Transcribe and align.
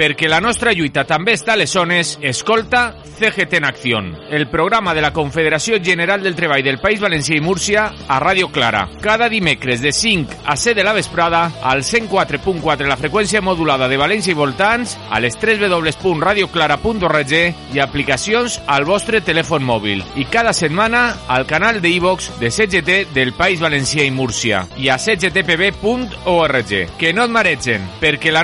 Perquè 0.00 0.28
la 0.32 0.40
nostra 0.40 0.72
lluita 0.72 1.04
també 1.04 1.34
està 1.36 1.52
a 1.52 1.60
les 1.60 1.72
zones, 1.76 2.14
escolta 2.24 2.94
CGT 3.20 3.58
en 3.58 3.66
Acció, 3.68 3.98
el 4.30 4.46
programa 4.48 4.94
de 4.94 5.02
la 5.04 5.12
Confederació 5.12 5.76
General 5.84 6.22
del 6.22 6.34
Treball 6.34 6.64
del 6.64 6.78
País 6.80 7.02
Valencià 7.04 7.36
i 7.36 7.42
Múrcia 7.44 7.82
a 8.08 8.16
Ràdio 8.22 8.48
Clara. 8.48 8.86
Cada 9.04 9.28
dimecres 9.28 9.82
de 9.84 9.92
5 9.92 10.40
a 10.46 10.56
7 10.56 10.78
de 10.78 10.84
la 10.84 10.94
vesprada 10.96 11.52
al 11.62 11.82
104.4 11.84 12.88
la 12.88 12.96
freqüència 12.96 13.42
modulada 13.44 13.90
de 13.92 13.98
València 14.00 14.32
i 14.32 14.38
voltants, 14.38 14.96
a 15.10 15.20
les 15.20 15.36
3 15.36 15.60
www.radioclara.org 15.60 17.34
i 17.74 17.82
aplicacions 17.84 18.56
al 18.66 18.88
vostre 18.88 19.20
telèfon 19.20 19.68
mòbil. 19.68 20.00
I 20.16 20.24
cada 20.32 20.54
setmana 20.56 21.16
al 21.28 21.44
canal 21.44 21.82
de 21.84 21.92
iVox 21.92 22.30
de 22.40 22.50
CGT 22.50 23.12
del 23.12 23.34
País 23.36 23.60
Valencià 23.60 24.08
i 24.08 24.14
Múrcia 24.14 24.64
i 24.80 24.88
a 24.88 24.96
cgtpb.org. 24.96 26.72
Que 26.96 27.12
no 27.12 27.28
et 27.28 27.36
maregen, 27.36 27.84
perquè 28.00 28.32
la 28.32 28.39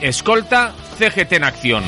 escolta 0.00 0.74
CGT 0.98 1.38
en. 1.38 1.84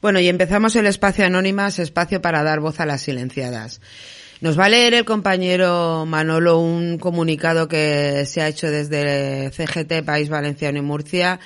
Bueno, 0.00 0.20
y 0.20 0.28
empezamos 0.28 0.74
el 0.76 0.86
espacio 0.86 1.26
Anónimas, 1.26 1.78
espacio 1.78 2.22
para 2.22 2.42
dar 2.42 2.60
voz 2.60 2.80
a 2.80 2.86
las 2.86 3.02
silenciadas. 3.02 3.80
Nos 4.40 4.58
va 4.58 4.66
a 4.66 4.68
leer 4.68 4.94
el 4.94 5.04
compañero 5.04 6.06
Manolo 6.06 6.60
un 6.60 6.98
comunicado 6.98 7.66
que 7.66 8.24
se 8.24 8.40
ha 8.40 8.48
hecho 8.48 8.70
desde 8.70 9.50
CGT, 9.50 10.04
País 10.04 10.28
Valenciano 10.28 10.78
y 10.78 10.82
Murcia, 10.82 11.40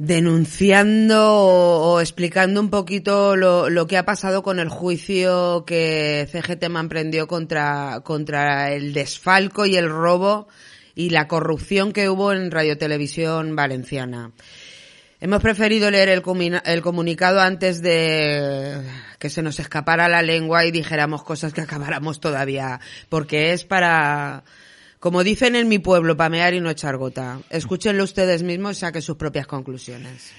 denunciando 0.00 1.30
o, 1.30 2.00
explicando 2.00 2.58
un 2.58 2.70
poquito 2.70 3.36
lo, 3.36 3.68
lo, 3.68 3.86
que 3.86 3.98
ha 3.98 4.06
pasado 4.06 4.42
con 4.42 4.58
el 4.58 4.70
juicio 4.70 5.64
que 5.66 6.26
CGT 6.32 6.64
emprendió 6.74 7.26
contra, 7.26 8.00
contra 8.02 8.72
el 8.72 8.94
desfalco 8.94 9.66
y 9.66 9.76
el 9.76 9.90
robo 9.90 10.48
y 10.94 11.10
la 11.10 11.28
corrupción 11.28 11.92
que 11.92 12.08
hubo 12.08 12.32
en 12.32 12.50
Radio 12.50 12.78
Televisión 12.78 13.54
Valenciana. 13.54 14.32
Hemos 15.20 15.42
preferido 15.42 15.90
leer 15.90 16.08
el, 16.08 16.22
el, 16.64 16.80
comunicado 16.80 17.42
antes 17.42 17.82
de 17.82 18.80
que 19.18 19.28
se 19.28 19.42
nos 19.42 19.60
escapara 19.60 20.08
la 20.08 20.22
lengua 20.22 20.64
y 20.64 20.70
dijéramos 20.70 21.24
cosas 21.24 21.52
que 21.52 21.60
acabáramos 21.60 22.20
todavía, 22.20 22.80
porque 23.10 23.52
es 23.52 23.66
para, 23.66 24.44
como 25.00 25.24
dicen 25.24 25.56
en 25.56 25.66
mi 25.68 25.78
pueblo, 25.78 26.16
pamear 26.16 26.52
y 26.54 26.60
no 26.60 26.70
echar 26.70 26.98
gota. 26.98 27.40
Escúchenlo 27.48 28.04
ustedes 28.04 28.42
mismos 28.42 28.76
y 28.76 28.80
saquen 28.80 29.02
sus 29.02 29.16
propias 29.16 29.46
conclusiones. 29.46 30.30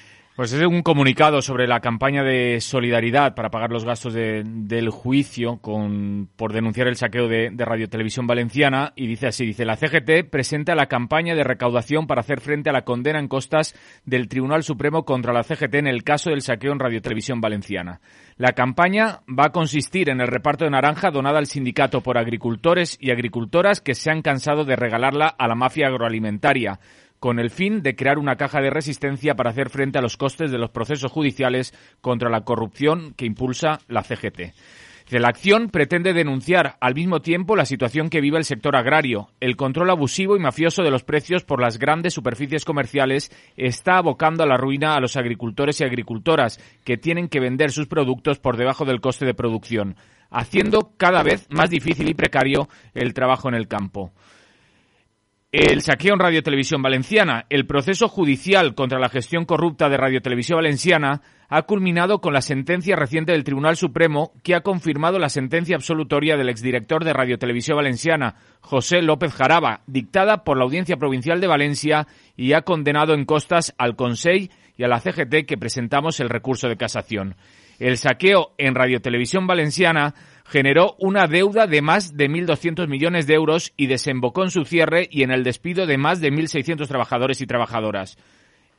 Pues 0.42 0.54
es 0.54 0.66
un 0.66 0.82
comunicado 0.82 1.44
sobre 1.44 1.68
la 1.68 1.82
campaña 1.82 2.24
de 2.24 2.62
solidaridad 2.62 3.36
para 3.36 3.52
pagar 3.52 3.70
los 3.70 3.86
gastos 3.86 4.16
de, 4.16 4.42
del 4.44 4.90
juicio 4.90 5.58
con, 5.58 6.30
por 6.36 6.52
denunciar 6.52 6.88
el 6.88 6.96
saqueo 6.96 7.28
de, 7.28 7.52
de 7.52 7.64
Radio 7.64 7.88
Televisión 7.88 8.26
Valenciana 8.26 8.92
y 8.96 9.06
dice 9.06 9.28
así, 9.28 9.46
dice, 9.46 9.66
la 9.66 9.76
CGT 9.76 10.32
presenta 10.32 10.74
la 10.74 10.88
campaña 10.88 11.36
de 11.36 11.44
recaudación 11.44 12.08
para 12.08 12.22
hacer 12.22 12.42
frente 12.42 12.72
a 12.72 12.74
la 12.74 12.86
condena 12.86 13.20
en 13.20 13.28
costas 13.28 13.76
del 14.04 14.28
Tribunal 14.30 14.64
Supremo 14.64 15.06
contra 15.06 15.32
la 15.32 15.44
CGT 15.44 15.76
en 15.76 15.86
el 15.86 16.04
caso 16.04 16.32
del 16.32 16.42
saqueo 16.42 16.72
en 16.72 16.80
Radio 16.80 17.04
Televisión 17.04 17.40
Valenciana. 17.40 18.02
La 18.36 18.54
campaña 18.54 19.20
va 19.30 19.46
a 19.46 19.52
consistir 19.52 20.10
en 20.10 20.22
el 20.22 20.28
reparto 20.28 20.66
de 20.66 20.72
naranja 20.72 21.12
donada 21.12 21.38
al 21.38 21.46
sindicato 21.46 22.02
por 22.02 22.18
agricultores 22.18 22.98
y 23.00 23.12
agricultoras 23.12 23.80
que 23.80 23.94
se 23.94 24.10
han 24.10 24.24
cansado 24.24 24.66
de 24.66 24.76
regalarla 24.76 25.28
a 25.28 25.48
la 25.48 25.54
mafia 25.54 25.86
agroalimentaria 25.86 26.80
con 27.22 27.38
el 27.38 27.52
fin 27.52 27.84
de 27.84 27.96
crear 27.96 28.18
una 28.18 28.36
caja 28.36 28.62
de 28.62 28.72
resistencia 28.72 29.36
para 29.36 29.52
hacer 29.52 29.70
frente 29.70 30.00
a 30.00 30.02
los 30.02 30.18
costes 30.18 30.50
de 30.50 30.58
los 30.58 30.72
procesos 30.72 31.12
judiciales 31.12 31.72
contra 32.02 32.32
la 32.32 32.42
corrupción 32.42 33.14
que 33.16 33.28
impulsa 33.28 33.80
la 33.88 34.02
CGT. 34.02 34.56
La 35.12 35.28
acción 35.28 35.70
pretende 35.70 36.14
denunciar 36.14 36.78
al 36.82 36.96
mismo 36.96 37.22
tiempo 37.22 37.56
la 37.56 37.66
situación 37.66 38.10
que 38.10 38.22
vive 38.22 38.40
el 38.40 38.44
sector 38.44 38.76
agrario. 38.76 39.30
El 39.40 39.56
control 39.56 39.92
abusivo 39.92 40.36
y 40.36 40.40
mafioso 40.40 40.82
de 40.82 40.90
los 40.90 41.04
precios 41.04 41.44
por 41.44 41.62
las 41.62 41.78
grandes 41.78 42.16
superficies 42.16 42.66
comerciales 42.66 43.30
está 43.56 43.98
abocando 43.98 44.42
a 44.42 44.48
la 44.48 44.58
ruina 44.58 44.96
a 44.96 45.00
los 45.00 45.16
agricultores 45.16 45.80
y 45.80 45.84
agricultoras 45.84 46.60
que 46.84 46.98
tienen 46.98 47.28
que 47.28 47.40
vender 47.40 47.72
sus 47.72 47.86
productos 47.86 48.40
por 48.40 48.58
debajo 48.58 48.84
del 48.84 49.00
coste 49.00 49.28
de 49.28 49.36
producción, 49.36 49.96
haciendo 50.32 50.94
cada 50.98 51.22
vez 51.22 51.46
más 51.52 51.70
difícil 51.70 52.10
y 52.10 52.16
precario 52.16 52.68
el 52.96 53.14
trabajo 53.14 53.48
en 53.48 53.54
el 53.54 53.68
campo. 53.68 54.12
El 55.52 55.82
saqueo 55.82 56.14
en 56.14 56.20
Radio 56.22 56.44
Televisión 56.44 56.82
Valenciana. 56.82 57.46
El 57.50 57.66
proceso 57.66 58.08
judicial 58.08 58.74
contra 58.74 59.00
la 59.00 59.10
gestión 59.10 59.44
corrupta 59.44 59.90
de 59.90 59.98
Radio 59.98 60.22
Televisión 60.22 60.60
Valenciana 60.60 61.22
ha 61.50 61.64
culminado 61.64 62.22
con 62.22 62.32
la 62.32 62.40
sentencia 62.40 62.96
reciente 62.96 63.34
del 63.34 63.44
Tribunal 63.44 63.76
Supremo 63.76 64.32
que 64.44 64.56
ha 64.56 64.62
confirmado 64.62 65.20
la 65.20 65.28
sentencia 65.28 65.76
absolutoria 65.76 66.38
del 66.38 66.48
exdirector 66.48 67.04
de 67.04 67.12
Radio 67.12 67.38
Televisión 67.38 67.76
Valenciana, 67.76 68.36
José 68.62 69.02
López 69.02 69.34
Jaraba, 69.34 69.82
dictada 69.88 70.46
por 70.46 70.58
la 70.58 70.64
Audiencia 70.64 70.96
Provincial 70.96 71.42
de 71.42 71.48
Valencia 71.48 72.08
y 72.38 72.54
ha 72.54 72.62
condenado 72.62 73.14
en 73.14 73.26
costas 73.26 73.76
al 73.78 73.98
Consell 73.98 74.52
y 74.78 74.84
a 74.86 74.88
la 74.88 75.02
CGT 75.02 75.46
que 75.46 75.58
presentamos 75.58 76.22
el 76.22 76.30
recurso 76.30 76.70
de 76.70 76.78
casación. 76.78 77.36
El 77.78 77.98
saqueo 77.98 78.54
en 78.58 78.74
Radio 78.74 79.02
Televisión 79.02 79.48
Valenciana 79.48 80.14
generó 80.52 80.96
una 81.00 81.28
deuda 81.28 81.66
de 81.66 81.82
más 81.82 82.18
de 82.18 82.30
1.200 82.30 82.90
millones 82.90 83.26
de 83.26 83.36
euros 83.36 83.72
y 83.78 83.88
desembocó 83.88 84.44
en 84.44 84.52
su 84.52 84.66
cierre 84.66 85.08
y 85.10 85.24
en 85.24 85.32
el 85.32 85.46
despido 85.46 85.86
de 85.86 85.98
más 85.98 86.20
de 86.20 86.30
1.600 86.30 86.90
trabajadores 86.90 87.40
y 87.40 87.48
trabajadoras. 87.48 88.18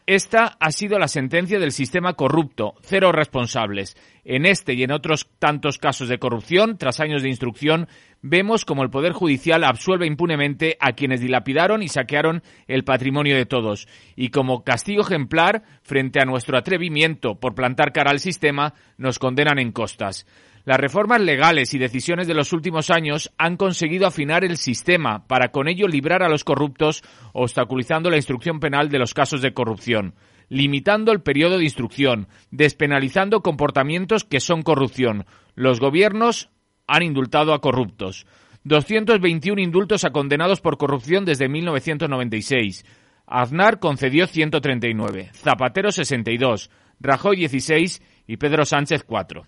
Esta 0.07 0.57
ha 0.61 0.71
sido 0.71 0.99
la 0.99 1.09
sentencia 1.09 1.59
del 1.59 1.73
sistema 1.73 2.13
corrupto, 2.13 2.75
cero 2.83 3.11
responsables. 3.11 3.97
En 4.25 4.45
este 4.45 4.75
y 4.75 4.83
en 4.83 4.93
otros 4.93 5.31
tantos 5.39 5.79
casos 5.79 6.09
de 6.09 6.19
corrupción, 6.19 6.77
tras 6.77 7.01
años 7.01 7.23
de 7.23 7.29
instrucción, 7.29 7.89
vemos 8.21 8.67
como 8.67 8.83
el 8.83 8.91
Poder 8.91 9.13
Judicial 9.13 9.65
absuelve 9.65 10.07
impunemente 10.07 10.77
a 10.79 10.93
quienes 10.93 11.21
dilapidaron 11.21 11.83
y 11.83 11.89
saquearon 11.89 12.43
el 12.67 12.85
patrimonio 12.85 13.35
de 13.35 13.47
todos. 13.47 13.89
Y 14.15 14.29
como 14.29 14.65
castigo 14.65 15.03
ejemplar, 15.03 15.63
frente 15.83 16.21
a 16.21 16.27
nuestro 16.27 16.59
atrevimiento 16.59 17.37
por 17.37 17.55
plantar 17.55 17.93
cara 17.93 18.11
al 18.11 18.21
sistema, 18.21 18.75
nos 18.99 19.19
condenan 19.19 19.59
en 19.59 19.73
costas. 19.73 20.27
Las 20.65 20.79
reformas 20.79 21.21
legales 21.21 21.75
y 21.75 21.79
decisiones 21.79 22.29
de 22.29 22.35
los 22.35 22.53
últimos 22.53 22.91
años 22.91 23.33
han 23.37 23.57
conseguido 23.57 24.07
afinar 24.07 24.45
el 24.45 24.57
sistema 24.57 25.27
para 25.27 25.51
con 25.51 25.67
ello 25.67 25.89
librar 25.89 26.23
a 26.23 26.29
los 26.29 26.45
corruptos, 26.45 27.03
obstaculizando 27.33 28.11
la 28.11 28.17
instrucción 28.17 28.61
penal 28.61 28.89
de 28.89 29.01
los 29.01 29.13
casos 29.13 29.43
de 29.43 29.55
corrupción, 29.55 30.15
limitando 30.49 31.11
el 31.11 31.21
periodo 31.21 31.59
de 31.59 31.65
instrucción, 31.65 32.29
despenalizando 32.53 33.43
comportamientos 33.43 34.23
que 34.23 34.39
son 34.39 34.63
corrupción. 34.63 35.27
Los 35.57 35.81
gobiernos 35.81 36.49
han 36.87 37.03
indultado 37.03 37.55
a 37.55 37.61
corruptos. 37.61 38.27
221 38.63 39.61
indultos 39.61 40.05
a 40.05 40.11
condenados 40.11 40.61
por 40.61 40.79
corrupción 40.79 41.25
desde 41.25 41.49
1996. 41.49 42.85
Aznar 43.27 43.81
concedió 43.81 44.29
139, 44.29 45.31
Zapatero 45.35 45.91
62, 45.91 46.71
Rajoy 47.01 47.37
16 47.37 48.01
y 48.29 48.37
Pedro 48.37 48.65
Sánchez 48.65 49.03
4. 49.03 49.45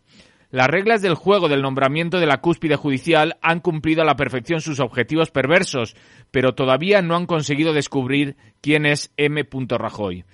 Las 0.55 0.69
reglas 0.69 1.03
del 1.03 1.17
juego 1.17 1.49
del 1.49 1.63
nombramiento 1.63 2.21
de 2.21 2.27
la 2.27 2.41
cúspide 2.41 2.77
judicial 2.77 3.39
han 3.43 3.59
cumplido 3.59 4.03
a 4.03 4.05
la 4.05 4.15
perfección 4.15 4.61
sus 4.61 4.79
objetivos 4.79 5.33
perversos, 5.33 5.97
pero 6.31 6.55
todavía 6.55 7.03
no 7.03 7.17
han 7.17 7.27
conseguido 7.27 7.73
descubrir 7.73 8.37
quién 8.61 8.87
es 8.87 9.13
M. 9.17 9.49
Rajoy. 9.69 10.25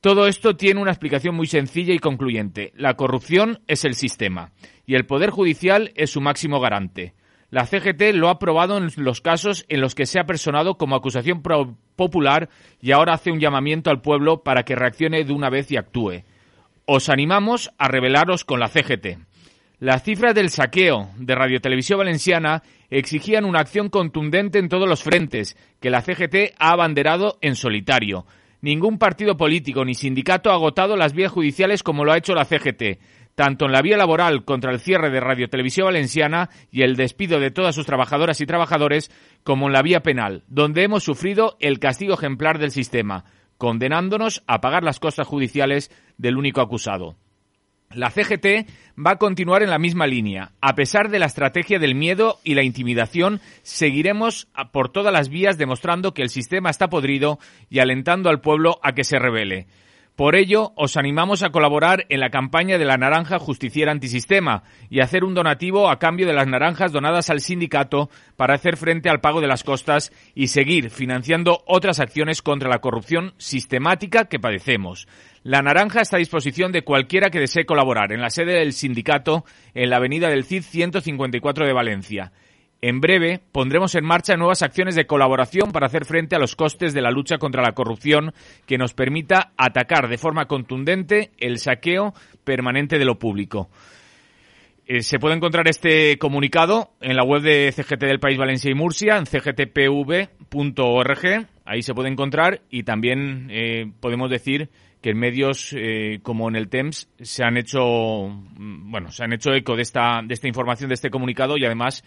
Todo 0.00 0.26
esto 0.26 0.56
tiene 0.56 0.80
una 0.80 0.92
explicación 0.92 1.34
muy 1.34 1.48
sencilla 1.48 1.92
y 1.92 1.98
concluyente. 1.98 2.72
La 2.76 2.94
corrupción 2.94 3.60
es 3.66 3.84
el 3.84 3.92
sistema 3.92 4.52
y 4.86 4.94
el 4.94 5.04
Poder 5.04 5.28
Judicial 5.28 5.92
es 5.96 6.12
su 6.12 6.22
máximo 6.22 6.60
garante. 6.60 7.12
La 7.50 7.66
CGT 7.66 8.14
lo 8.14 8.30
ha 8.30 8.38
probado 8.38 8.78
en 8.78 8.88
los 8.96 9.20
casos 9.20 9.66
en 9.68 9.82
los 9.82 9.94
que 9.94 10.06
se 10.06 10.18
ha 10.18 10.24
personado 10.24 10.78
como 10.78 10.96
acusación 10.96 11.42
popular 11.94 12.48
y 12.80 12.92
ahora 12.92 13.12
hace 13.12 13.30
un 13.30 13.38
llamamiento 13.38 13.90
al 13.90 14.00
pueblo 14.00 14.42
para 14.42 14.62
que 14.62 14.76
reaccione 14.76 15.24
de 15.24 15.32
una 15.34 15.50
vez 15.50 15.70
y 15.70 15.76
actúe. 15.76 16.22
Os 16.86 17.10
animamos 17.10 17.70
a 17.76 17.88
rebelaros 17.88 18.46
con 18.46 18.60
la 18.60 18.68
CGT. 18.68 19.27
Las 19.80 20.02
cifras 20.02 20.34
del 20.34 20.50
saqueo 20.50 21.08
de 21.18 21.36
Radio 21.36 21.60
Televisión 21.60 22.00
Valenciana 22.00 22.64
exigían 22.90 23.44
una 23.44 23.60
acción 23.60 23.90
contundente 23.90 24.58
en 24.58 24.68
todos 24.68 24.88
los 24.88 25.04
frentes, 25.04 25.56
que 25.80 25.88
la 25.88 26.00
CGT 26.00 26.56
ha 26.58 26.72
abanderado 26.72 27.38
en 27.42 27.54
solitario. 27.54 28.26
Ningún 28.60 28.98
partido 28.98 29.36
político 29.36 29.84
ni 29.84 29.94
sindicato 29.94 30.50
ha 30.50 30.54
agotado 30.54 30.96
las 30.96 31.12
vías 31.12 31.30
judiciales 31.30 31.84
como 31.84 32.04
lo 32.04 32.10
ha 32.10 32.18
hecho 32.18 32.34
la 32.34 32.44
CGT, 32.44 32.98
tanto 33.36 33.66
en 33.66 33.72
la 33.72 33.80
vía 33.80 33.96
laboral 33.96 34.44
contra 34.44 34.72
el 34.72 34.80
cierre 34.80 35.10
de 35.10 35.20
Radio 35.20 35.48
Televisión 35.48 35.86
Valenciana 35.86 36.50
y 36.72 36.82
el 36.82 36.96
despido 36.96 37.38
de 37.38 37.52
todas 37.52 37.76
sus 37.76 37.86
trabajadoras 37.86 38.40
y 38.40 38.46
trabajadores, 38.46 39.12
como 39.44 39.68
en 39.68 39.74
la 39.74 39.82
vía 39.82 40.00
penal, 40.00 40.42
donde 40.48 40.82
hemos 40.82 41.04
sufrido 41.04 41.56
el 41.60 41.78
castigo 41.78 42.14
ejemplar 42.14 42.58
del 42.58 42.72
sistema, 42.72 43.26
condenándonos 43.58 44.42
a 44.48 44.60
pagar 44.60 44.82
las 44.82 44.98
costas 44.98 45.28
judiciales 45.28 45.92
del 46.16 46.36
único 46.36 46.60
acusado. 46.60 47.14
La 47.94 48.10
CGT 48.10 48.68
va 48.98 49.12
a 49.12 49.16
continuar 49.16 49.62
en 49.62 49.70
la 49.70 49.78
misma 49.78 50.06
línea. 50.06 50.52
A 50.60 50.74
pesar 50.74 51.08
de 51.08 51.18
la 51.18 51.26
estrategia 51.26 51.78
del 51.78 51.94
miedo 51.94 52.38
y 52.44 52.54
la 52.54 52.62
intimidación, 52.62 53.40
seguiremos 53.62 54.48
por 54.72 54.90
todas 54.90 55.12
las 55.12 55.30
vías 55.30 55.56
demostrando 55.56 56.12
que 56.12 56.22
el 56.22 56.28
sistema 56.28 56.68
está 56.68 56.88
podrido 56.88 57.38
y 57.70 57.78
alentando 57.78 58.28
al 58.28 58.40
pueblo 58.40 58.78
a 58.82 58.92
que 58.92 59.04
se 59.04 59.18
rebele. 59.18 59.66
Por 60.18 60.34
ello, 60.34 60.72
os 60.74 60.96
animamos 60.96 61.44
a 61.44 61.50
colaborar 61.50 62.04
en 62.08 62.18
la 62.18 62.30
campaña 62.30 62.76
de 62.76 62.84
la 62.84 62.96
naranja 62.96 63.38
justiciera 63.38 63.92
antisistema 63.92 64.64
y 64.90 64.98
hacer 64.98 65.22
un 65.22 65.32
donativo 65.32 65.88
a 65.88 66.00
cambio 66.00 66.26
de 66.26 66.32
las 66.32 66.48
naranjas 66.48 66.90
donadas 66.90 67.30
al 67.30 67.40
sindicato 67.40 68.10
para 68.34 68.56
hacer 68.56 68.76
frente 68.76 69.08
al 69.08 69.20
pago 69.20 69.40
de 69.40 69.46
las 69.46 69.62
costas 69.62 70.10
y 70.34 70.48
seguir 70.48 70.90
financiando 70.90 71.62
otras 71.66 72.00
acciones 72.00 72.42
contra 72.42 72.68
la 72.68 72.80
corrupción 72.80 73.32
sistemática 73.36 74.24
que 74.24 74.40
padecemos. 74.40 75.06
La 75.44 75.62
naranja 75.62 76.00
está 76.00 76.16
a 76.16 76.18
disposición 76.18 76.72
de 76.72 76.82
cualquiera 76.82 77.30
que 77.30 77.38
desee 77.38 77.64
colaborar 77.64 78.12
en 78.12 78.20
la 78.20 78.30
sede 78.30 78.54
del 78.54 78.72
sindicato 78.72 79.44
en 79.72 79.88
la 79.88 79.98
avenida 79.98 80.28
del 80.30 80.42
CID 80.42 80.64
154 80.64 81.64
de 81.64 81.72
Valencia. 81.72 82.32
En 82.80 83.00
breve 83.00 83.40
pondremos 83.50 83.96
en 83.96 84.04
marcha 84.04 84.36
nuevas 84.36 84.62
acciones 84.62 84.94
de 84.94 85.06
colaboración 85.06 85.72
para 85.72 85.86
hacer 85.86 86.04
frente 86.04 86.36
a 86.36 86.38
los 86.38 86.54
costes 86.54 86.94
de 86.94 87.02
la 87.02 87.10
lucha 87.10 87.38
contra 87.38 87.62
la 87.62 87.72
corrupción 87.72 88.32
que 88.66 88.78
nos 88.78 88.94
permita 88.94 89.52
atacar 89.56 90.08
de 90.08 90.16
forma 90.16 90.46
contundente 90.46 91.32
el 91.38 91.58
saqueo 91.58 92.14
permanente 92.44 92.98
de 92.98 93.04
lo 93.04 93.18
público. 93.18 93.68
Eh, 94.86 95.02
se 95.02 95.18
puede 95.18 95.34
encontrar 95.34 95.68
este 95.68 96.16
comunicado 96.18 96.92
en 97.00 97.16
la 97.16 97.24
web 97.24 97.42
de 97.42 97.72
CGT 97.72 98.04
del 98.04 98.20
País 98.20 98.38
Valencia 98.38 98.70
y 98.70 98.74
Murcia, 98.74 99.18
en 99.18 99.26
cgtpv.org. 99.26 100.26
Ahí 101.66 101.82
se 101.82 101.94
puede 101.94 102.08
encontrar 102.08 102.62
y 102.70 102.84
también 102.84 103.48
eh, 103.50 103.90
podemos 104.00 104.30
decir 104.30 104.70
que 105.02 105.10
en 105.10 105.18
medios 105.18 105.74
eh, 105.76 106.20
como 106.22 106.48
en 106.48 106.56
el 106.56 106.68
TEMS 106.68 107.10
se 107.20 107.44
han 107.44 107.56
hecho, 107.56 108.28
mm, 108.28 108.90
bueno, 108.90 109.10
se 109.10 109.24
han 109.24 109.32
hecho 109.32 109.52
eco 109.52 109.76
de 109.76 109.82
esta, 109.82 110.22
de 110.24 110.32
esta 110.32 110.48
información, 110.48 110.88
de 110.88 110.94
este 110.94 111.10
comunicado 111.10 111.58
y 111.58 111.66
además 111.66 112.02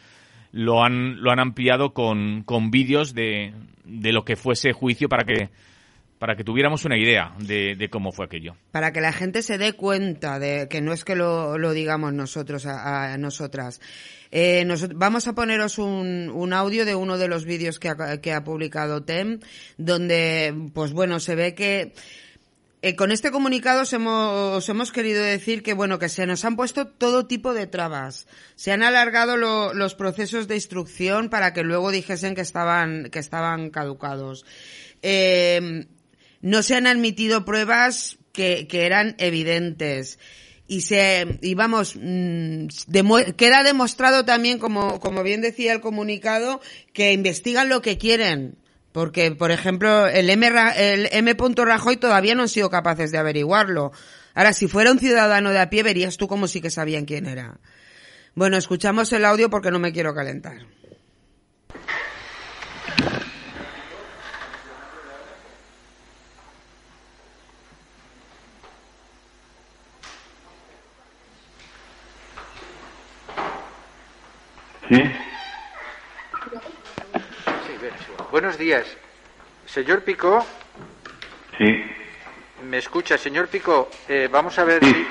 lo 0.52 0.84
han, 0.84 1.22
lo 1.22 1.32
han 1.32 1.40
ampliado 1.40 1.94
con, 1.94 2.44
con 2.44 2.72
vídeos 2.72 3.14
de, 3.14 3.54
de 3.86 4.14
lo 4.14 4.26
que 4.26 4.36
fuese 4.36 4.74
juicio 4.74 5.10
para 5.10 5.24
que 5.24 5.50
para 6.22 6.36
que 6.36 6.44
tuviéramos 6.44 6.86
una 6.86 7.00
idea 7.00 7.34
de, 7.40 7.76
de, 7.76 7.90
cómo 7.90 8.12
fue 8.12 8.26
aquello. 8.26 8.56
Para 8.70 8.94
que 8.94 9.02
la 9.02 9.12
gente 9.12 9.42
se 9.42 9.58
dé 9.58 9.74
cuenta 9.74 10.38
de 10.38 10.68
que 10.70 10.80
no 10.80 10.94
es 10.94 11.04
que 11.04 11.16
lo, 11.16 11.58
lo 11.58 11.72
digamos 11.72 12.14
nosotros 12.14 12.68
a, 12.68 13.12
a 13.12 13.18
nosotras. 13.18 13.82
Eh, 14.30 14.64
nos, 14.66 14.88
vamos 14.90 15.28
a 15.28 15.34
poneros 15.34 15.80
un, 15.80 16.30
un, 16.30 16.54
audio 16.54 16.86
de 16.86 16.94
uno 16.94 17.18
de 17.18 17.28
los 17.28 17.44
vídeos 17.44 17.80
que 17.80 17.90
ha, 17.90 18.22
que 18.22 18.34
ha 18.34 18.44
publicado 18.44 19.04
TEM, 19.04 19.40
donde, 19.80 20.54
pues 20.76 20.94
bueno, 20.94 21.20
se 21.20 21.34
ve 21.34 21.56
que 21.56 21.94
eh, 22.82 22.96
con 22.96 23.12
este 23.12 23.32
comunicado 23.32 23.84
os 23.84 23.94
hemos, 23.94 24.58
os 24.58 24.70
hemos, 24.70 24.92
querido 24.92 25.22
decir 25.22 25.62
que 25.62 25.74
bueno 25.74 26.00
que 26.00 26.10
se 26.10 26.26
nos 26.26 26.44
han 26.46 26.56
puesto 26.56 26.88
todo 26.88 27.28
tipo 27.28 27.54
de 27.54 27.68
trabas. 27.68 28.28
Se 28.56 28.72
han 28.72 28.82
alargado 28.82 29.38
lo, 29.38 29.74
los 29.74 29.94
procesos 29.96 30.48
de 30.48 30.56
instrucción 30.56 31.30
para 31.30 31.54
que 31.54 31.64
luego 31.64 31.92
dijesen 31.92 32.34
que 32.34 32.42
estaban 32.42 33.10
que 33.12 33.20
estaban 33.20 33.70
caducados. 33.70 34.46
Eh, 35.02 35.86
no 36.42 36.64
se 36.64 36.76
han 36.76 36.88
admitido 36.88 37.46
pruebas 37.46 38.18
que, 38.34 38.68
que 38.68 38.86
eran 38.86 39.16
evidentes 39.20 40.18
y 40.68 40.82
se 40.82 41.38
y 41.42 41.54
vamos 41.54 41.98
mmm, 42.02 42.68
queda 43.36 43.62
demostrado 43.62 44.24
también 44.24 44.58
como 44.58 45.02
como 45.02 45.22
bien 45.22 45.42
decía 45.42 45.74
el 45.74 45.82
comunicado 45.82 46.62
que 46.94 47.12
investigan 47.12 47.68
lo 47.68 47.82
que 47.82 47.98
quieren 47.98 48.58
porque, 48.92 49.32
por 49.32 49.52
ejemplo, 49.52 50.08
el 50.08 50.30
M, 50.30 50.52
el 50.78 51.10
M. 51.12 51.36
Rajoy 51.56 51.98
todavía 51.98 52.36
no 52.36 52.44
han 52.44 52.50
sido 52.50 52.70
capaces 52.70 53.12
de 53.12 53.18
averiguarlo. 53.18 53.92
Ahora, 54.34 54.54
si 54.54 54.68
fuera 54.68 54.92
un 54.92 55.00
ciudadano 55.00 55.52
de 55.52 55.60
a 55.60 55.70
pie, 55.70 55.84
verías 55.84 56.18
tú 56.18 56.28
como 56.28 56.48
sí 56.48 56.62
que 56.62 56.70
sabían 56.70 57.06
quién 57.06 57.26
era. 57.26 57.60
Bueno, 58.36 58.58
escuchamos 58.58 59.12
el 59.14 59.26
audio 59.26 59.50
porque 59.50 59.72
no 59.72 59.80
me 59.80 59.92
quiero 59.92 60.14
calentar. 60.14 60.66
Sí. 74.90 75.31
Buenos 78.32 78.58
días. 78.58 78.88
Señor 79.66 80.04
Pico. 80.04 80.46
Sí. 81.58 81.84
¿Me 82.64 82.78
escucha, 82.78 83.18
señor 83.18 83.50
Pico? 83.50 83.90
Eh, 84.08 84.30
vamos 84.32 84.58
a 84.58 84.64
ver 84.64 84.82
sí. 84.82 84.94
si, 84.94 85.06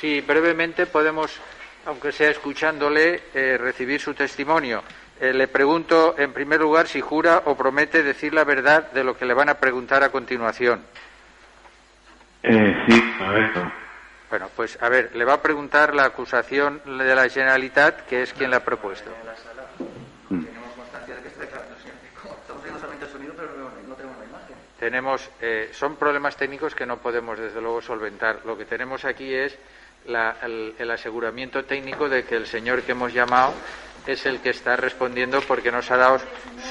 si, 0.00 0.20
brevemente 0.22 0.86
podemos, 0.86 1.38
aunque 1.84 2.12
sea 2.12 2.30
escuchándole, 2.30 3.24
eh, 3.34 3.58
recibir 3.58 4.00
su 4.00 4.14
testimonio. 4.14 4.82
Eh, 5.20 5.34
le 5.34 5.48
pregunto, 5.48 6.14
en 6.16 6.32
primer 6.32 6.62
lugar, 6.62 6.88
si 6.88 7.02
jura 7.02 7.42
o 7.44 7.54
promete 7.54 8.02
decir 8.02 8.32
la 8.32 8.44
verdad 8.44 8.90
de 8.92 9.04
lo 9.04 9.18
que 9.18 9.26
le 9.26 9.34
van 9.34 9.50
a 9.50 9.58
preguntar 9.60 10.02
a 10.02 10.08
continuación. 10.08 10.82
Eh, 12.42 12.84
sí, 12.88 13.14
a 13.20 13.32
ver. 13.32 13.50
Bueno, 14.30 14.48
pues 14.56 14.78
a 14.80 14.88
ver, 14.88 15.14
le 15.14 15.26
va 15.26 15.34
a 15.34 15.42
preguntar 15.42 15.94
la 15.94 16.06
acusación 16.06 16.80
de 16.86 17.14
la 17.14 17.28
Generalitat, 17.28 18.06
que 18.06 18.22
es 18.22 18.32
quien 18.32 18.50
la 18.50 18.56
ha 18.56 18.64
propuesto. 18.64 19.10
Tenemos 24.82 25.30
eh, 25.40 25.70
son 25.72 25.94
problemas 25.94 26.36
técnicos 26.36 26.74
que 26.74 26.84
no 26.84 26.96
podemos 26.98 27.38
desde 27.38 27.60
luego 27.60 27.80
solventar. 27.80 28.40
Lo 28.44 28.58
que 28.58 28.64
tenemos 28.64 29.04
aquí 29.04 29.32
es 29.32 29.56
la, 30.06 30.38
el, 30.42 30.74
el, 30.76 30.90
aseguramiento 30.90 31.64
técnico 31.64 32.08
de 32.08 32.24
que 32.24 32.34
el 32.34 32.48
señor 32.48 32.82
que 32.82 32.90
hemos 32.90 33.12
llamado 33.12 33.54
es 34.08 34.26
el 34.26 34.40
que 34.40 34.50
está 34.50 34.74
respondiendo 34.74 35.40
porque 35.42 35.70
nos 35.70 35.88
ha 35.92 35.98
dado 35.98 36.18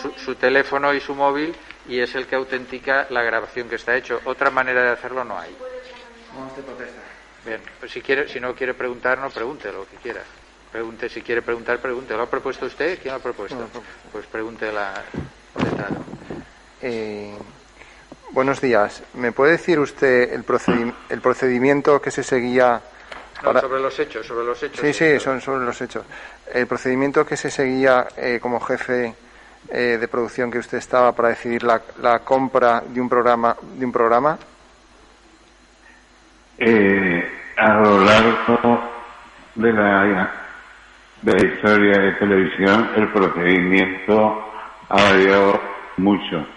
su, 0.02 0.12
su 0.18 0.36
teléfono 0.36 0.94
y 0.94 1.00
su 1.00 1.16
móvil 1.16 1.56
y 1.88 2.02
es 2.02 2.13
el 2.16 2.28
que 2.28 2.36
autentica 2.36 3.08
la 3.12 3.24
grabación 3.24 3.69
que 3.69 3.75
está 3.75 3.96
hecho. 3.96 4.19
Otra 4.25 4.52
manera 4.52 4.84
de 4.84 4.90
hacerlo 4.90 5.24
no 5.24 5.40
hay. 5.40 5.56
Bien, 7.46 7.62
pues 7.80 7.94
si 7.94 8.02
quiere, 8.02 8.28
si 8.28 8.42
no 8.42 8.54
quiere 8.54 8.74
preguntar, 8.74 9.19
no 9.19 9.30
pregunte 9.30 9.72
lo 9.72 9.88
que 9.88 9.96
quiera. 9.96 10.22
Pregunte, 10.69 11.07
si 11.07 11.22
quiere 11.22 11.42
preguntar, 11.42 11.80
pregunte. 11.80 12.14
¿Lo 12.14 12.24
ha 12.24 12.30
propuesto 12.30 12.66
usted? 12.66 13.00
¿Quién 13.02 13.14
lo 13.14 13.22
ha 13.22 13.24
propuesto? 13.24 13.69
Pues 14.12 14.25
pregunte 14.25 14.69
la 14.69 15.02
letrado. 15.64 16.04
Eh, 16.81 17.38
Buenos 18.33 18.62
días. 18.62 19.04
¿Me 19.16 19.33
puede 19.33 19.54
decir 19.54 19.78
usted 19.78 20.31
el, 20.31 20.45
procedi 20.45 20.89
el 21.10 21.19
procedimiento 21.19 22.01
que 22.01 22.12
se 22.12 22.24
seguía 22.24 22.80
para... 23.44 23.56
no, 23.56 23.68
sobre 23.68 23.81
los 23.81 24.00
hechos, 24.00 24.25
sobre 24.25 24.45
los 24.45 24.63
hechos. 24.63 24.80
Sí, 24.80 24.94
sí, 24.94 25.19
son 25.19 25.42
sobre 25.42 25.66
los 25.66 25.81
hechos. 25.81 26.06
El 26.54 26.66
procedimiento 26.66 27.25
que 27.25 27.36
se 27.36 27.51
seguía 27.51 28.07
eh, 28.16 28.39
como 28.42 28.62
jefe 28.62 29.13
eh, 29.68 29.98
de 30.00 30.07
producción 30.07 30.50
que 30.50 30.60
usted 30.60 30.78
estaba 30.78 31.12
para 31.12 31.30
decidir 31.30 31.63
la, 31.63 31.81
la, 32.01 32.19
compra 32.19 32.81
de 32.88 33.01
un 33.01 33.10
programa, 33.10 33.54
de 33.62 33.86
un 33.86 33.92
programa. 33.92 34.39
Eh, 36.57 37.30
a 37.57 37.74
lo 37.81 38.00
largo 38.00 38.81
de 39.56 39.74
la 39.74 40.31
de 41.22 41.33
la 41.33 41.45
historia 41.45 42.00
de 42.00 42.12
televisión, 42.13 42.92
el 42.95 43.12
procedimiento 43.12 44.45
ha 44.88 45.04
variado 45.04 45.61
mucho 45.97 46.47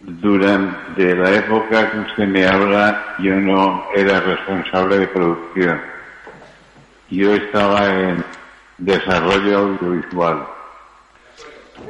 durante 0.00 1.14
la 1.14 1.30
época 1.34 1.90
que 1.90 1.98
usted 1.98 2.26
me 2.26 2.46
habla, 2.46 3.16
yo 3.18 3.34
no 3.36 3.84
era 3.94 4.20
responsable 4.20 4.98
de 4.98 5.08
producción. 5.08 5.80
Yo 7.10 7.34
estaba 7.34 7.86
en 7.86 8.24
desarrollo 8.76 9.58
audiovisual. 9.58 10.46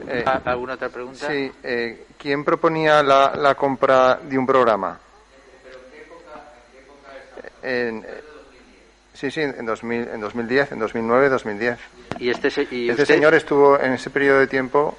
Eh, 0.06 0.24
¿Alguna 0.44 0.74
otra 0.74 0.88
pregunta? 0.88 1.26
Sí. 1.28 1.50
Eh, 1.62 2.06
¿Quién 2.18 2.44
proponía 2.44 3.02
la, 3.02 3.34
la, 3.36 3.54
compra 3.54 4.18
de 4.22 4.38
un 4.38 4.46
programa? 4.46 4.98
En, 7.62 8.04
sí, 9.12 9.30
sí, 9.30 9.40
en, 9.40 9.66
2000, 9.66 10.08
en 10.14 10.20
2010, 10.20 10.72
en 10.72 10.78
2009, 10.78 11.28
2010. 11.28 11.78
¿Y 12.18 12.30
este, 12.30 12.48
y 12.70 12.90
este 12.90 13.02
usted? 13.02 13.14
señor 13.14 13.34
estuvo 13.34 13.78
en 13.78 13.92
ese 13.92 14.10
periodo 14.10 14.40
de 14.40 14.46
tiempo 14.46 14.96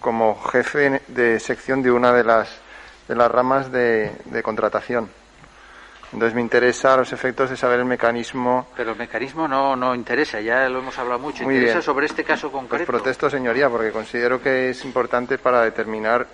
como 0.00 0.40
jefe 0.40 1.02
de 1.08 1.38
sección 1.38 1.82
de 1.82 1.92
una 1.92 2.12
de 2.12 2.24
las, 2.24 2.60
de 3.06 3.14
las 3.14 3.30
ramas 3.30 3.70
de, 3.70 4.12
de, 4.24 4.42
contratación. 4.42 5.08
Entonces 6.12 6.34
me 6.34 6.40
interesa 6.40 6.96
los 6.96 7.12
efectos 7.12 7.50
de 7.50 7.56
saber 7.56 7.78
el 7.78 7.84
mecanismo. 7.84 8.68
Pero 8.76 8.92
el 8.92 8.98
mecanismo 8.98 9.46
no, 9.46 9.76
no 9.76 9.94
interesa, 9.94 10.40
ya 10.40 10.68
lo 10.68 10.80
hemos 10.80 10.98
hablado 10.98 11.20
mucho. 11.20 11.44
Muy 11.44 11.54
interesa 11.54 11.78
bien. 11.78 11.84
sobre 11.84 12.06
este 12.06 12.24
caso 12.24 12.50
concreto. 12.50 12.84
Pues 12.84 13.00
protesto, 13.00 13.30
señoría, 13.30 13.68
porque 13.68 13.92
considero 13.92 14.42
que 14.42 14.70
es 14.70 14.84
importante 14.84 15.38
para 15.38 15.62
determinar 15.62 16.26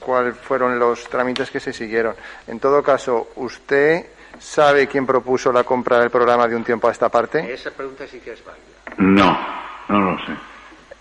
cuáles 0.00 0.36
fueron 0.36 0.76
los 0.78 1.08
trámites 1.08 1.50
que 1.50 1.60
se 1.60 1.72
siguieron. 1.72 2.16
En 2.48 2.58
todo 2.58 2.82
caso, 2.82 3.28
¿usted 3.36 4.06
sabe 4.38 4.88
quién 4.88 5.06
propuso 5.06 5.52
la 5.52 5.62
compra 5.62 6.00
del 6.00 6.10
programa 6.10 6.48
de 6.48 6.56
un 6.56 6.64
tiempo 6.64 6.88
a 6.88 6.90
esta 6.90 7.08
parte? 7.08 7.52
Esa 7.52 7.70
pregunta 7.70 8.06
sí 8.08 8.18
que 8.18 8.32
es 8.32 8.44
válida. 8.44 8.64
No, 8.98 9.38
no 9.88 10.10
lo 10.10 10.18
sé. 10.26 10.51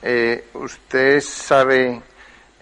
Eh, 0.01 0.46
¿Usted 0.53 1.20
sabe 1.22 2.01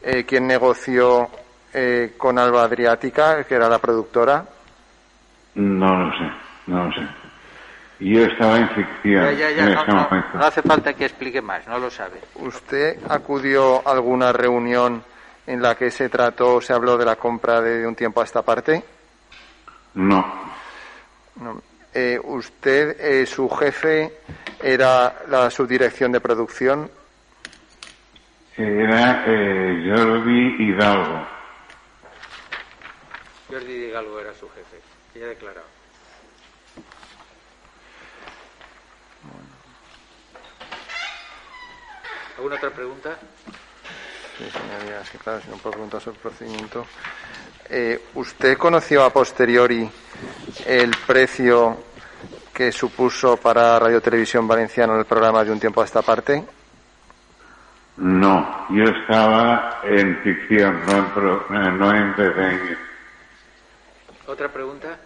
eh, 0.01 0.25
quién 0.25 0.48
negoció 0.48 1.29
eh, 1.74 2.13
con 2.17 2.38
Alba 2.38 2.63
Adriática, 2.63 3.43
que 3.43 3.55
era 3.55 3.69
la 3.69 3.79
productora? 3.79 4.46
No 5.55 6.03
lo 6.03 6.12
sé, 6.12 6.31
no 6.67 6.86
lo 6.86 6.91
sé. 6.93 7.08
Yo 8.00 8.24
estaba 8.24 8.58
en 8.58 8.69
ficción. 8.69 9.24
Ya, 9.25 9.31
ya, 9.31 9.51
ya, 9.51 9.63
en 9.67 9.74
no, 9.74 9.81
ese 9.81 9.91
no, 9.91 9.96
momento. 10.03 10.38
no 10.38 10.46
hace 10.46 10.62
falta 10.62 10.93
que 10.93 11.05
explique 11.05 11.41
más, 11.41 11.67
no 11.67 11.79
lo 11.79 11.89
sabe. 11.89 12.22
¿Usted 12.36 12.98
acudió 13.10 13.86
a 13.88 13.91
alguna 13.91 14.31
reunión 14.31 15.03
en 15.46 15.62
la 15.62 15.75
que 15.75 15.91
se 15.91 16.08
trató, 16.08 16.62
se 16.62 16.72
habló 16.74 16.98
de 16.98 17.05
la 17.05 17.17
compra 17.17 17.62
de 17.62 17.86
un 17.86 17.96
tiempo 17.96 18.22
a 18.22 18.24
esta 18.24 18.41
parte? 18.41 18.84
No. 19.96 20.25
No. 21.36 21.62
Eh, 21.93 22.19
¿Usted, 22.24 22.96
eh, 23.00 23.25
su 23.25 23.50
jefe, 23.50 24.19
era 24.62 25.24
la 25.27 25.50
subdirección 25.50 26.12
de 26.12 26.22
producción? 26.22 26.89
Era 28.62 29.24
eh, 29.25 29.86
Jordi 29.88 30.56
Hidalgo. 30.60 31.25
Jordi 33.50 33.72
Hidalgo 33.72 34.20
era 34.20 34.34
su 34.34 34.50
jefe, 34.50 34.82
ya 35.16 35.24
ha 35.24 35.30
declarado. 35.30 35.66
¿Alguna 42.36 42.56
otra 42.58 42.70
pregunta? 42.72 43.18
Sí, 44.38 44.44
señoría, 44.51 45.06
sí, 45.06 45.18
claro, 45.20 45.39
si 45.39 45.50
no 45.50 45.56
puedo 45.56 45.72
preguntar 45.72 46.01
sobre 46.01 46.18
el 46.18 46.22
procedimiento. 46.22 46.86
Eh, 47.70 48.08
¿Usted 48.16 48.58
conoció 48.58 49.06
a 49.06 49.13
posteriori 49.13 49.89
el 50.66 50.92
precio 51.08 51.78
que 52.54 52.74
supuso 52.74 53.38
para 53.38 53.80
Radio 53.80 54.01
Televisión 54.01 54.46
Valenciana 54.46 55.00
el 55.00 55.06
programa 55.06 55.46
de 55.46 55.51
un 55.51 55.62
tiempo 55.62 55.82
a 55.82 55.86
esta 55.86 56.01
parte? 56.01 56.59
No, 58.00 58.65
yo 58.70 58.84
estaba 58.86 59.82
en 59.84 60.18
ficción, 60.24 60.86
no 60.86 60.98
en, 60.98 61.06
pro- 61.08 61.46
eh, 61.50 61.72
no 61.72 61.94
en 61.94 62.13
PCN. 62.15 62.77
¿Otra 64.27 64.48
pregunta? 64.50 64.98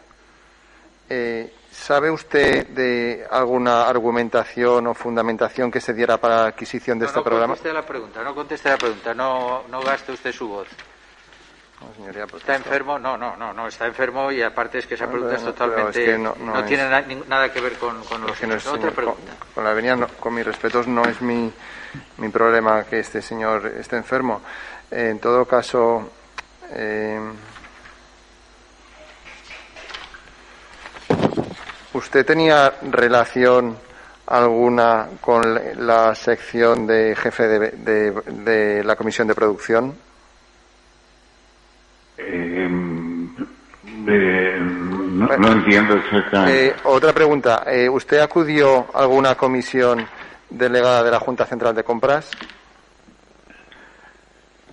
Eh, 1.09 1.53
¿Sabe 1.71 2.12
usted 2.12 2.67
de 2.67 3.25
alguna 3.31 3.88
argumentación 3.88 4.85
o 4.88 4.93
fundamentación 4.93 5.71
que 5.71 5.81
se 5.81 5.93
diera 5.93 6.17
para 6.17 6.35
la 6.43 6.45
adquisición 6.47 7.00
de 7.00 7.05
no, 7.05 7.07
este 7.07 7.19
no 7.19 7.23
programa? 7.23 7.47
conteste 7.55 7.69
a 7.71 7.73
la 7.73 7.85
pregunta, 7.85 8.23
no 8.23 8.35
conteste 8.35 8.69
a 8.69 8.71
la 8.73 8.77
pregunta, 8.77 9.13
no, 9.15 9.63
no 9.69 9.81
gaste 9.81 10.12
usted 10.12 10.31
su 10.31 10.47
voz. 10.47 10.67
No, 11.82 11.94
señoría, 11.96 12.25
pues 12.27 12.42
¿Está 12.44 12.56
enfermo? 12.56 12.98
No, 12.98 13.18
no, 13.18 13.36
no, 13.36 13.53
no, 13.53 13.68
está 13.68 13.86
enfermo 13.88 14.32
y 14.32 14.42
aparte 14.42 14.80
es 14.80 14.88
que 14.88 14.94
esa 14.96 15.08
pregunta 15.08 15.36
es 15.36 15.44
no, 15.44 15.53
totalmente... 15.53 16.03
es 16.03 16.10
que 16.12 16.18
no- 16.18 16.36
no 16.39 16.60
es- 16.60 16.65
tiene 16.65 16.88
na- 16.89 17.03
nada 17.27 17.51
que 17.51 17.60
ver 17.60 17.74
con, 17.77 18.01
con 18.06 18.22
los. 18.22 18.32
Otra 18.32 18.60
señor- 18.60 18.63
con, 18.63 18.92
pregunta. 18.94 19.34
con 19.53 19.63
la 19.65 19.96
no- 19.96 20.08
con 20.20 20.34
mis 20.34 20.46
respetos, 20.46 20.88
no 20.88 21.03
es 21.03 21.22
mi, 21.22 21.51
mi 22.18 22.30
problema 22.30 22.84
que 22.86 23.00
este 23.00 23.22
señor 23.22 23.68
esté 23.80 23.98
enfermo. 23.98 24.42
Eh, 24.92 25.10
en 25.12 25.20
todo 25.20 25.46
caso, 25.46 26.10
eh, 26.72 27.20
¿usted 31.94 32.25
tenía 32.25 32.74
relación 32.84 33.77
alguna 34.27 35.10
con 35.20 35.60
la 35.86 36.15
sección 36.15 36.88
de 36.88 37.13
jefe 37.15 37.48
de, 37.48 37.60
de- 37.72 38.12
de 38.12 38.84
la 38.86 38.96
comisión 38.96 39.27
de 39.27 39.36
producción? 39.36 39.96
Eh, 42.17 42.70
eh, 44.08 44.58
no, 44.60 45.27
no 45.38 45.51
entiendo 45.51 45.96
exactamente. 45.96 46.67
Eh, 46.67 46.75
otra 46.84 47.13
pregunta. 47.13 47.63
eh, 47.67 47.89
¿Usted 47.89 48.20
acudió 48.20 48.88
a 48.93 49.01
alguna 49.01 49.36
comisión 49.36 50.05
delegada 50.50 51.03
de 51.03 51.12
la 51.12 51.20
Junta 51.20 51.46
Central 51.46 51.74
de 51.75 51.84
Compras? 51.84 52.32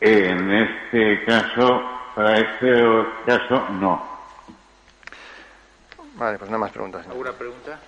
En 0.01 0.51
este 0.51 1.25
caso, 1.27 1.83
para 2.15 2.39
este 2.39 2.73
caso, 3.27 3.69
no. 3.73 4.09
Vale, 6.15 6.39
pues 6.39 6.51
nada 6.51 6.59
más 6.61 6.71
preguntas. 6.73 7.07
¿Alguna 7.07 7.33
pregunta? 7.33 7.79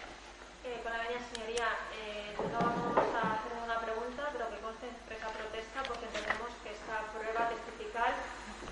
Eh, 0.64 0.80
con 0.82 0.92
la 0.92 0.98
venia, 1.04 1.18
señoría, 1.32 1.66
eh, 1.96 2.32
no 2.36 2.58
vamos 2.60 2.96
a 3.16 3.32
hacer 3.36 3.52
ninguna 3.56 3.78
pregunta, 3.80 4.28
pero 4.32 4.48
que 4.50 4.56
conste 4.64 4.86
en 4.88 4.94
expresa 4.94 5.28
protesta 5.32 5.80
porque 5.88 6.04
entendemos 6.06 6.48
que 6.64 6.70
esta 6.72 6.96
prueba 7.12 7.48
testifical 7.48 8.12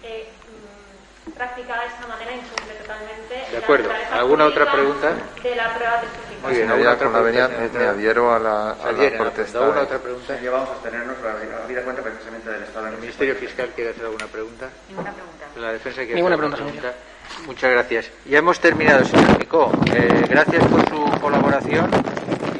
eh, 0.03 0.33
mm, 0.49 1.30
practicada 1.41 1.81
de 1.83 1.89
esta 1.89 2.07
manera 2.07 2.33
incumple 2.33 2.75
totalmente 2.75 3.35
De 3.35 3.53
la 3.53 3.59
acuerdo. 3.65 3.89
naturaleza 3.89 4.19
¿Alguna 4.21 4.45
otra 4.45 4.73
pregunta? 4.73 5.09
De 5.43 5.57
la 5.57 5.75
prueba. 5.75 6.03
Muy 6.43 6.53
bien, 6.55 6.71
¿alguna 6.71 6.93
otra 6.93 7.09
la 7.09 7.23
pregunta? 7.23 7.49
me, 7.49 7.69
me 7.79 7.85
adhiero 7.87 8.35
a 8.35 8.39
la, 8.39 8.71
a 8.73 8.93
la 8.93 9.11
protesta. 9.19 9.59
¿Alguna 9.59 9.81
otra 9.83 9.99
pregunta? 9.99 10.39
Ya 10.41 10.51
vamos 10.51 10.69
a 10.69 10.73
abstenernos, 10.73 11.17
la 11.25 11.65
habida 11.65 11.83
cuenta 11.83 12.03
precisamente 12.03 12.51
del 12.51 12.63
estado 12.63 12.87
¿El 12.89 12.99
Ministerio. 12.99 13.35
Fiscal 13.37 13.69
quiere 13.75 13.91
hacer 13.91 14.05
alguna 14.05 14.27
pregunta? 14.27 14.69
Ninguna 14.89 15.13
pregunta. 15.13 15.47
La 15.57 15.73
defensa 15.73 15.97
quiere 16.03 16.15
Ninguna 16.17 16.35
hacer 16.37 16.45
alguna 16.45 16.65
pregunta, 16.65 16.93
pregunta. 16.93 17.47
Muchas 17.47 17.71
gracias. 17.73 18.11
Ya 18.27 18.39
hemos 18.39 18.61
terminado, 18.61 19.05
señor 19.05 19.39
Picó. 19.39 19.73
Eh, 19.95 20.25
gracias 20.29 20.67
por 20.67 20.89
su 20.89 21.21
colaboración 21.21 21.91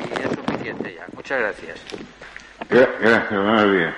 y 0.09 0.23
es 0.23 0.29
suficiente 0.35 0.95
ya. 0.95 1.05
Muchas 1.13 1.39
gracias. 1.39 1.79
Gra- 2.69 2.89
Gracias, 3.01 3.31
buenos 3.31 3.73
días. 3.73 3.95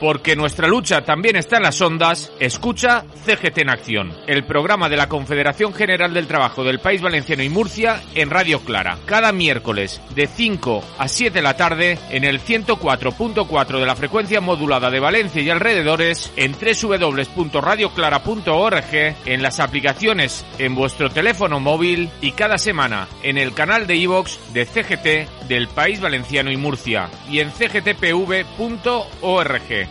Porque 0.00 0.36
nuestra 0.36 0.68
lucha 0.68 1.02
también 1.02 1.36
está 1.36 1.56
en 1.56 1.62
las 1.62 1.80
ondas, 1.80 2.32
escucha 2.40 3.04
CGT 3.24 3.58
en 3.58 3.70
Acción, 3.70 4.12
el 4.26 4.44
programa 4.44 4.88
de 4.88 4.96
la 4.96 5.08
Confederación 5.08 5.74
General 5.74 6.12
del 6.12 6.26
Trabajo 6.26 6.64
del 6.64 6.80
País 6.80 7.02
Valenciano 7.02 7.42
y 7.42 7.48
Murcia 7.48 8.02
en 8.14 8.30
Radio 8.30 8.60
Clara, 8.60 8.98
cada 9.06 9.32
miércoles 9.32 10.00
de 10.14 10.26
5 10.26 10.84
a 10.98 11.08
7 11.08 11.34
de 11.34 11.42
la 11.42 11.56
tarde 11.56 11.98
en 12.10 12.24
el 12.24 12.40
104.4 12.40 13.78
de 13.78 13.86
la 13.86 13.96
frecuencia 13.96 14.40
modulada 14.40 14.90
de 14.90 15.00
Valencia 15.00 15.42
y 15.42 15.50
alrededores, 15.50 16.32
en 16.36 16.52
www.radioclara.org, 16.52 19.16
en 19.26 19.42
las 19.42 19.60
aplicaciones 19.60 20.44
en 20.58 20.74
vuestro 20.74 21.10
teléfono 21.10 21.60
móvil 21.60 22.10
y 22.20 22.32
cada 22.32 22.58
semana 22.58 23.06
en 23.22 23.38
el 23.38 23.54
canal 23.54 23.86
de 23.86 23.96
iVox 23.96 24.52
de 24.52 24.66
CGT 24.66 25.46
del 25.48 25.68
País 25.68 26.00
Valenciano 26.00 26.50
y 26.50 26.56
Murcia 26.56 27.08
y 27.30 27.38
en 27.40 27.50
cgtpv.org. 27.50 27.94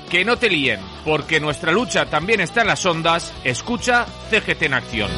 Que 0.10 0.24
no 0.26 0.38
te 0.38 0.50
líen, 0.50 0.80
porque 1.06 1.40
nuestra 1.40 1.72
lucha 1.72 2.06
también 2.06 2.40
está 2.42 2.62
en 2.62 2.68
las 2.68 2.86
ondas. 2.86 3.34
Escucha 3.44 4.06
CGT 4.30 4.64
en 4.64 4.74
acción. 4.74 5.10